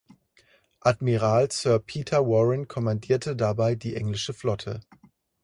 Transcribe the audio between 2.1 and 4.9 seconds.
Warren kommandierte dabei die englische Flotte.